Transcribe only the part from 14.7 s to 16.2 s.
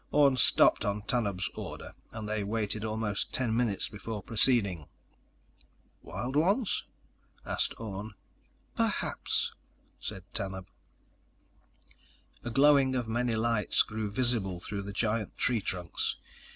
the giant tree trunks.